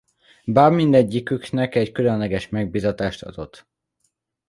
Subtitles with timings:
[0.45, 3.65] Báb mindegyiküknek egy különleges megbízatást adott.